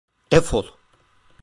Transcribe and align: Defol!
Defol! 0.31 0.67